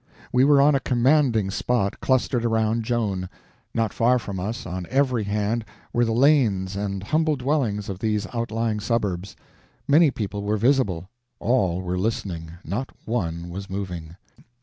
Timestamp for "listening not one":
11.99-13.51